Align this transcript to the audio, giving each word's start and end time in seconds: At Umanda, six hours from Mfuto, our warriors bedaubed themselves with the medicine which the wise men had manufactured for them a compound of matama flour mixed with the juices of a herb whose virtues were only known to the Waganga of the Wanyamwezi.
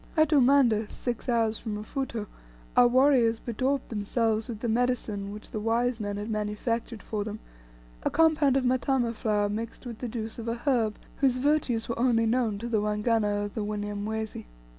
At 0.17 0.29
Umanda, 0.31 0.89
six 0.89 1.29
hours 1.29 1.59
from 1.59 1.75
Mfuto, 1.77 2.25
our 2.75 2.87
warriors 2.87 3.37
bedaubed 3.37 3.89
themselves 3.89 4.47
with 4.49 4.61
the 4.61 4.67
medicine 4.67 5.31
which 5.31 5.51
the 5.51 5.59
wise 5.59 5.99
men 5.99 6.17
had 6.17 6.27
manufactured 6.31 7.03
for 7.03 7.23
them 7.23 7.39
a 8.01 8.09
compound 8.09 8.57
of 8.57 8.65
matama 8.65 9.13
flour 9.13 9.47
mixed 9.47 9.85
with 9.85 9.99
the 9.99 10.07
juices 10.07 10.39
of 10.39 10.47
a 10.47 10.55
herb 10.55 10.97
whose 11.17 11.37
virtues 11.37 11.87
were 11.87 11.99
only 11.99 12.25
known 12.25 12.57
to 12.57 12.67
the 12.67 12.81
Waganga 12.81 13.45
of 13.45 13.53
the 13.53 13.63
Wanyamwezi. 13.63 14.45